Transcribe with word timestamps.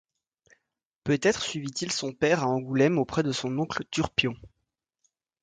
Peut-être 1.03 1.43
suivi-il 1.43 1.91
son 1.91 2.11
père 2.11 2.41
à 2.41 2.47
Angoulême, 2.47 2.97
auprès 2.97 3.21
de 3.21 3.31
son 3.31 3.55
oncle 3.59 3.83
Turpion. 3.91 4.33